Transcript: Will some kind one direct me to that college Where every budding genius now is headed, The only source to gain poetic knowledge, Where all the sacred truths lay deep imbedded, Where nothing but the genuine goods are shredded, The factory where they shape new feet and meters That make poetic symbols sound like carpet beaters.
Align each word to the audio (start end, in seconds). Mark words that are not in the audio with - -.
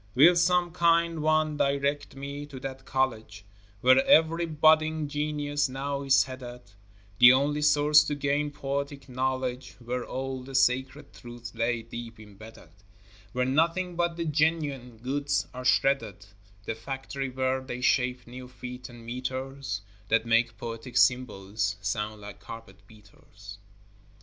Will 0.15 0.35
some 0.35 0.71
kind 0.71 1.21
one 1.21 1.57
direct 1.57 2.15
me 2.15 2.47
to 2.47 2.59
that 2.61 2.85
college 2.85 3.45
Where 3.81 4.03
every 4.07 4.47
budding 4.47 5.07
genius 5.07 5.69
now 5.69 6.01
is 6.01 6.23
headed, 6.23 6.61
The 7.19 7.31
only 7.33 7.61
source 7.61 8.03
to 8.05 8.15
gain 8.15 8.49
poetic 8.49 9.07
knowledge, 9.07 9.75
Where 9.77 10.03
all 10.03 10.41
the 10.41 10.55
sacred 10.55 11.13
truths 11.13 11.53
lay 11.53 11.83
deep 11.83 12.19
imbedded, 12.19 12.71
Where 13.33 13.45
nothing 13.45 13.95
but 13.95 14.17
the 14.17 14.25
genuine 14.25 14.97
goods 14.97 15.45
are 15.53 15.63
shredded, 15.65 16.25
The 16.65 16.73
factory 16.73 17.29
where 17.29 17.61
they 17.61 17.81
shape 17.81 18.25
new 18.25 18.47
feet 18.47 18.89
and 18.89 19.05
meters 19.05 19.81
That 20.07 20.25
make 20.25 20.57
poetic 20.57 20.97
symbols 20.97 21.75
sound 21.79 22.19
like 22.21 22.39
carpet 22.39 22.87
beaters. 22.87 23.59